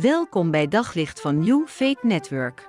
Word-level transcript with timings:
Welkom 0.00 0.50
bij 0.50 0.68
Daglicht 0.68 1.20
van 1.20 1.38
New 1.38 1.66
Faith 1.66 2.02
Network. 2.02 2.68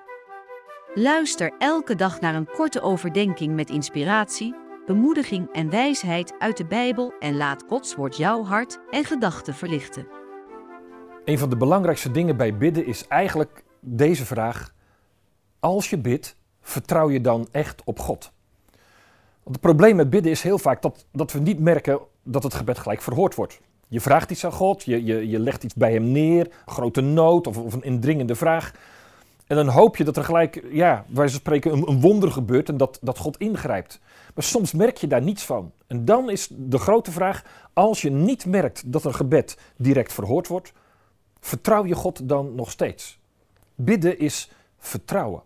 Luister 0.94 1.54
elke 1.58 1.96
dag 1.96 2.20
naar 2.20 2.36
een 2.36 2.50
korte 2.56 2.82
overdenking 2.82 3.56
met 3.56 3.70
inspiratie, 3.70 4.56
bemoediging 4.86 5.52
en 5.52 5.70
wijsheid 5.70 6.34
uit 6.40 6.58
de 6.58 6.66
Bijbel 6.66 7.14
en 7.20 7.38
laat 7.38 7.64
Gods 7.68 7.96
woord 7.96 8.18
jouw 8.18 8.44
hart 8.44 8.80
en 8.90 9.04
gedachten 9.06 9.54
verlichten. 9.54 10.08
Een 11.26 11.38
van 11.38 11.50
de 11.50 11.58
belangrijkste 11.58 12.12
dingen 12.12 12.38
bij 12.38 12.58
bidden 12.58 12.86
is 12.86 13.08
eigenlijk 13.08 13.64
deze 13.80 14.26
vraag: 14.26 14.74
als 15.60 15.90
je 15.90 15.98
bidt, 15.98 16.36
vertrouw 16.62 17.10
je 17.10 17.22
dan 17.22 17.48
echt 17.52 17.82
op 17.84 18.00
God? 18.00 18.32
Want 19.44 19.56
het 19.56 19.62
probleem 19.62 19.96
met 19.96 20.10
bidden 20.10 20.32
is 20.32 20.42
heel 20.42 20.60
vaak 20.60 20.82
dat, 20.82 21.06
dat 21.12 21.32
we 21.32 21.40
niet 21.40 21.60
merken 21.60 22.00
dat 22.24 22.44
het 22.44 22.54
gebed 22.54 22.78
gelijk 22.78 23.02
verhoord 23.02 23.36
wordt. 23.36 23.60
Je 23.88 24.02
vraagt 24.02 24.32
iets 24.32 24.46
aan 24.46 24.52
God, 24.52 24.84
je, 24.84 25.06
je, 25.06 25.30
je 25.30 25.40
legt 25.40 25.64
iets 25.64 25.74
bij 25.74 25.92
hem 25.92 26.12
neer, 26.12 26.48
grote 26.66 27.02
nood 27.02 27.48
of, 27.48 27.58
of 27.58 27.74
een 27.74 27.84
indringende 27.84 28.36
vraag. 28.36 28.72
En 29.48 29.56
dan 29.56 29.68
hoop 29.68 29.98
je 29.98 30.04
dat 30.04 30.18
er 30.18 30.24
gelijk, 30.24 30.64
ja, 30.72 31.06
wij 31.08 31.28
spreken, 31.28 31.72
een, 31.72 31.88
een 31.88 32.02
wonder 32.02 32.32
gebeurt 32.32 32.70
en 32.70 32.78
dat, 32.78 33.00
dat 33.02 33.18
God 33.18 33.38
ingrijpt. 33.38 34.00
Maar 34.36 34.44
soms 34.44 34.74
merk 34.74 34.98
je 34.98 35.08
daar 35.08 35.22
niets 35.22 35.44
van. 35.44 35.72
En 35.88 36.06
dan 36.06 36.30
is 36.30 36.48
de 36.52 36.78
grote 36.78 37.12
vraag, 37.12 37.44
als 37.74 38.02
je 38.02 38.10
niet 38.10 38.46
merkt 38.46 38.92
dat 38.92 39.06
een 39.06 39.16
gebed 39.16 39.58
direct 39.78 40.14
verhoord 40.14 40.48
wordt, 40.48 40.74
vertrouw 41.40 41.86
je 41.86 41.96
God 41.96 42.30
dan 42.30 42.56
nog 42.56 42.72
steeds? 42.72 43.20
Bidden 43.76 44.20
is 44.20 44.52
vertrouwen. 44.78 45.42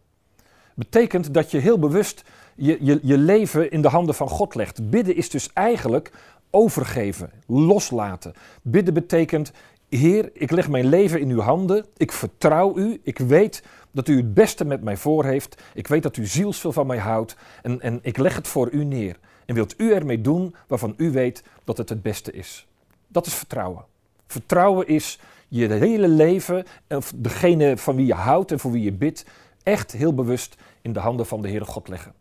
Betekent 0.76 1.34
dat 1.34 1.52
je 1.52 1.58
heel 1.58 1.80
bewust 1.80 2.23
je, 2.55 2.77
je, 2.82 2.99
je 3.02 3.18
leven 3.18 3.71
in 3.71 3.82
de 3.82 3.88
handen 3.88 4.16
van 4.16 4.30
God 4.30 4.55
legt. 4.55 4.90
Bidden 4.90 5.16
is 5.16 5.30
dus 5.30 5.54
eigenlijk 5.54 6.12
overgeven, 6.52 7.32
loslaten. 7.48 8.34
Bidden 8.62 8.94
betekent, 8.94 9.52
Heer, 9.90 10.30
ik 10.34 10.52
leg 10.52 10.70
mijn 10.70 10.86
leven 10.86 11.20
in 11.20 11.30
uw 11.30 11.40
handen, 11.40 11.86
ik 11.98 12.12
vertrouw 12.12 12.77
u, 12.77 13.00
ik 13.04 13.18
weet 13.18 13.64
dat 13.91 14.08
u 14.08 14.18
het 14.18 14.34
beste 14.34 14.66
met 14.66 14.84
mij 14.84 14.98
voor 14.98 15.26
heeft, 15.26 15.62
ik 15.74 15.88
weet 15.88 16.04
dat 16.04 16.18
u 16.18 16.26
zielsveel 16.26 16.71
van 16.71 16.88
mij 16.88 16.98
houdt 16.98 17.35
en, 17.62 17.82
en 17.82 17.99
ik 18.02 18.18
leg 18.18 18.35
het 18.35 18.48
voor 18.48 18.71
u 18.71 18.84
neer. 18.84 19.20
En 19.46 19.55
wilt 19.55 19.74
u 19.77 19.93
ermee 19.93 20.21
doen 20.21 20.55
waarvan 20.68 20.93
u 20.98 21.12
weet 21.12 21.43
dat 21.63 21.77
het 21.77 21.90
het 21.90 22.02
beste 22.02 22.32
is. 22.32 22.68
Dat 23.08 23.26
is 23.26 23.34
vertrouwen. 23.34 23.86
Vertrouwen 24.27 24.88
is 24.88 25.20
je 25.48 25.74
hele 25.74 26.08
leven, 26.08 26.65
of 26.90 27.13
degene 27.15 27.77
van 27.77 27.96
wie 27.96 28.05
je 28.05 28.13
houdt 28.13 28.52
en 28.52 28.60
voor 28.60 28.71
wie 28.71 28.84
je 28.84 28.93
bidt, 28.93 29.26
echt 29.63 29.91
heel 29.91 30.13
bewust 30.13 30.55
in 30.82 30.93
de 30.93 30.99
handen 30.99 31.26
van 31.26 31.41
de 31.41 31.48
Heere 31.48 31.65
God 31.65 31.88
leggen. 31.88 32.13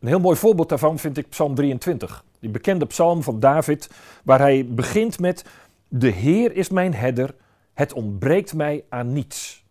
Een 0.00 0.08
heel 0.08 0.20
mooi 0.20 0.36
voorbeeld 0.36 0.68
daarvan 0.68 0.98
vind 0.98 1.16
ik 1.16 1.28
Psalm 1.28 1.54
23. 1.54 2.24
Die 2.40 2.50
bekende 2.50 2.86
psalm 2.86 3.22
van 3.22 3.40
David, 3.40 3.90
waar 4.24 4.38
hij 4.38 4.66
begint 4.68 5.20
met: 5.20 5.44
De 5.88 6.08
Heer 6.08 6.56
is 6.56 6.68
mijn 6.68 6.94
herder, 6.94 7.34
het 7.74 7.92
ontbreekt 7.92 8.54
mij 8.54 8.84
aan 8.88 9.12
niets. 9.12 9.66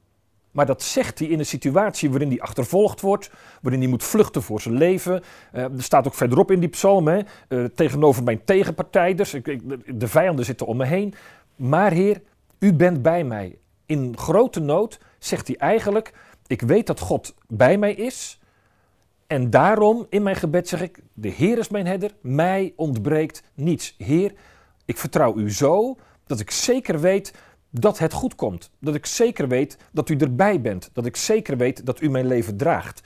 Maar 0.52 0.66
dat 0.66 0.84
zegt 0.84 1.20
hij 1.20 1.28
in 1.28 1.40
een 1.40 1.46
situatie 1.46 2.10
waarin 2.10 2.30
hij 2.30 2.42
achtervolgd 2.42 3.02
wordt, 3.02 3.30
waarin 3.62 3.82
hij 3.82 3.90
moet 3.90 4.04
vluchten 4.04 4.44
voor 4.44 4.62
zijn 4.62 4.78
leven. 4.78 5.24
Uh, 5.54 5.64
er 5.64 5.84
staat 5.84 6.08
ook 6.08 6.14
verderop 6.14 6.52
in 6.52 6.60
die 6.60 6.70
psalm, 6.70 7.08
hè, 7.08 7.20
uh, 7.50 7.66
tegenover 7.66 8.24
mijn 8.24 8.44
tegenpartijders, 8.44 9.34
ik, 9.34 9.62
de 10.00 10.08
vijanden 10.08 10.46
zitten 10.46 10.68
om 10.68 10.78
me 10.78 10.86
heen. 10.86 11.14
Maar 11.56 11.92
Heer, 11.92 12.22
u 12.60 12.74
bent 12.74 13.02
bij 13.02 13.24
mij. 13.24 13.58
In 13.86 14.18
grote 14.18 14.60
nood 14.60 15.00
zegt 15.20 15.48
hij 15.48 15.56
eigenlijk, 15.56 16.14
ik 16.48 16.62
weet 16.62 16.88
dat 16.88 17.00
God 17.00 17.36
bij 17.48 17.78
mij 17.78 17.94
is. 17.94 18.40
En 19.28 19.50
daarom 19.50 20.06
in 20.10 20.24
mijn 20.24 20.36
gebed 20.36 20.68
zeg 20.68 20.82
ik, 20.82 21.00
de 21.14 21.30
Heer 21.30 21.58
is 21.58 21.70
mijn 21.70 21.86
herder, 21.86 22.12
mij 22.22 22.74
ontbreekt 22.76 23.44
niets. 23.54 23.96
Heer, 23.98 24.34
ik 24.86 24.98
vertrouw 24.98 25.36
u 25.38 25.52
zo 25.52 25.96
dat 26.26 26.40
ik 26.40 26.52
zeker 26.52 27.00
weet 27.00 27.34
dat 27.70 27.98
het 27.98 28.14
goed 28.14 28.36
komt. 28.36 28.70
Dat 28.80 28.96
ik 28.96 29.06
zeker 29.06 29.48
weet 29.48 29.78
dat 29.92 30.10
u 30.10 30.16
erbij 30.16 30.62
bent. 30.62 30.90
Dat 30.94 31.06
ik 31.06 31.16
zeker 31.16 31.58
weet 31.58 31.86
dat 31.86 32.02
u 32.02 32.10
mijn 32.10 32.28
leven 32.28 32.58
draagt. 32.58 33.02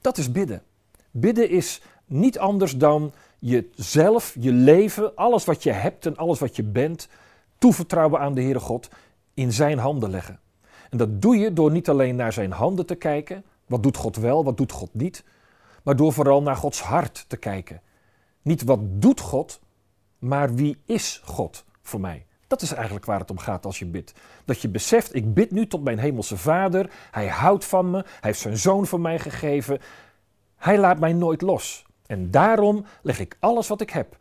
Dat 0.00 0.18
is 0.18 0.32
bidden. 0.32 0.62
Bidden 1.10 1.50
is 1.50 1.82
niet 2.06 2.38
anders 2.38 2.76
dan 2.76 3.12
jezelf, 3.38 4.36
je 4.40 4.52
leven, 4.52 5.16
alles 5.16 5.44
wat 5.44 5.62
je 5.62 5.72
hebt 5.72 6.06
en 6.06 6.16
alles 6.16 6.38
wat 6.38 6.56
je 6.56 6.62
bent, 6.62 7.08
toevertrouwen 7.58 8.20
aan 8.20 8.34
de 8.34 8.42
Heere 8.42 8.60
God, 8.60 8.88
in 9.34 9.52
zijn 9.52 9.78
handen 9.78 10.10
leggen. 10.10 10.40
En 10.90 10.98
dat 10.98 11.22
doe 11.22 11.36
je 11.36 11.52
door 11.52 11.70
niet 11.70 11.88
alleen 11.88 12.16
naar 12.16 12.32
zijn 12.32 12.52
handen 12.52 12.86
te 12.86 12.94
kijken, 12.94 13.44
wat 13.66 13.82
doet 13.82 13.96
God 13.96 14.16
wel, 14.16 14.44
wat 14.44 14.56
doet 14.56 14.72
God 14.72 14.90
niet, 14.92 15.24
maar 15.84 15.96
door 15.96 16.12
vooral 16.12 16.42
naar 16.42 16.56
Gods 16.56 16.80
hart 16.80 17.24
te 17.28 17.36
kijken. 17.36 17.80
Niet 18.42 18.62
wat 18.62 18.80
doet 18.82 19.20
God, 19.20 19.60
maar 20.18 20.54
wie 20.54 20.82
is 20.86 21.22
God 21.24 21.64
voor 21.82 22.00
mij? 22.00 22.26
Dat 22.46 22.62
is 22.62 22.72
eigenlijk 22.72 23.04
waar 23.04 23.18
het 23.20 23.30
om 23.30 23.38
gaat 23.38 23.64
als 23.64 23.78
je 23.78 23.86
bidt. 23.86 24.12
Dat 24.44 24.60
je 24.60 24.68
beseft, 24.68 25.14
ik 25.14 25.34
bid 25.34 25.50
nu 25.50 25.66
tot 25.66 25.84
mijn 25.84 25.98
hemelse 25.98 26.36
Vader. 26.36 26.90
Hij 27.10 27.28
houdt 27.28 27.64
van 27.64 27.90
me. 27.90 27.96
Hij 27.96 28.18
heeft 28.20 28.38
zijn 28.38 28.56
zoon 28.56 28.86
voor 28.86 29.00
mij 29.00 29.18
gegeven. 29.18 29.78
Hij 30.56 30.78
laat 30.78 30.98
mij 30.98 31.12
nooit 31.12 31.42
los. 31.42 31.86
En 32.06 32.30
daarom 32.30 32.84
leg 33.02 33.20
ik 33.20 33.36
alles 33.40 33.68
wat 33.68 33.80
ik 33.80 33.90
heb 33.90 34.16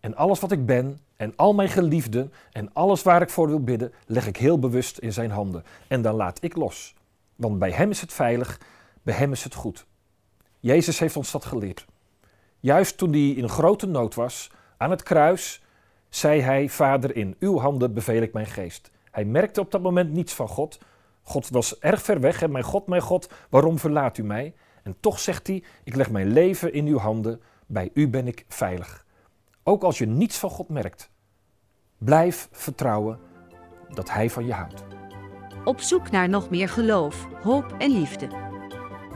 en 0.00 0.16
alles 0.16 0.40
wat 0.40 0.52
ik 0.52 0.66
ben 0.66 0.98
en 1.16 1.32
al 1.36 1.54
mijn 1.54 1.68
geliefden 1.68 2.32
en 2.52 2.72
alles 2.72 3.02
waar 3.02 3.22
ik 3.22 3.30
voor 3.30 3.48
wil 3.48 3.64
bidden, 3.64 3.92
leg 4.06 4.26
ik 4.26 4.36
heel 4.36 4.58
bewust 4.58 4.98
in 4.98 5.12
zijn 5.12 5.30
handen. 5.30 5.64
En 5.88 6.02
dan 6.02 6.14
laat 6.14 6.42
ik 6.42 6.56
los. 6.56 6.94
Want 7.36 7.58
bij 7.58 7.70
hem 7.70 7.90
is 7.90 8.00
het 8.00 8.12
veilig, 8.12 8.60
bij 9.02 9.14
hem 9.14 9.32
is 9.32 9.44
het 9.44 9.54
goed. 9.54 9.86
Jezus 10.60 10.98
heeft 10.98 11.16
ons 11.16 11.30
dat 11.30 11.44
geleerd. 11.44 11.86
Juist 12.60 12.98
toen 12.98 13.10
hij 13.10 13.28
in 13.28 13.48
grote 13.48 13.86
nood 13.86 14.14
was, 14.14 14.50
aan 14.76 14.90
het 14.90 15.02
kruis, 15.02 15.62
zei 16.08 16.40
hij: 16.40 16.68
Vader, 16.68 17.16
in 17.16 17.36
uw 17.38 17.58
handen 17.58 17.94
beveel 17.94 18.22
ik 18.22 18.32
mijn 18.32 18.46
geest. 18.46 18.90
Hij 19.10 19.24
merkte 19.24 19.60
op 19.60 19.70
dat 19.70 19.82
moment 19.82 20.12
niets 20.12 20.34
van 20.34 20.48
God. 20.48 20.78
God 21.22 21.48
was 21.48 21.78
erg 21.78 22.02
ver 22.02 22.20
weg. 22.20 22.42
En 22.42 22.50
mijn 22.50 22.64
God, 22.64 22.86
mijn 22.86 23.02
God, 23.02 23.28
waarom 23.48 23.78
verlaat 23.78 24.18
u 24.18 24.22
mij? 24.22 24.54
En 24.82 24.96
toch 25.00 25.18
zegt 25.18 25.46
hij: 25.46 25.62
Ik 25.84 25.94
leg 25.94 26.10
mijn 26.10 26.32
leven 26.32 26.72
in 26.72 26.86
uw 26.86 26.98
handen. 26.98 27.40
Bij 27.66 27.90
u 27.94 28.08
ben 28.08 28.26
ik 28.26 28.44
veilig. 28.48 29.06
Ook 29.62 29.82
als 29.82 29.98
je 29.98 30.06
niets 30.06 30.38
van 30.38 30.50
God 30.50 30.68
merkt, 30.68 31.10
blijf 31.98 32.48
vertrouwen 32.52 33.18
dat 33.88 34.10
Hij 34.10 34.30
van 34.30 34.46
je 34.46 34.52
houdt. 34.52 34.84
Op 35.64 35.80
zoek 35.80 36.10
naar 36.10 36.28
nog 36.28 36.50
meer 36.50 36.68
geloof, 36.68 37.26
hoop 37.42 37.74
en 37.78 37.90
liefde. 37.90 38.47